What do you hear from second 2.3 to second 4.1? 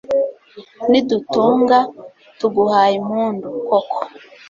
tuguhaye impundu, koko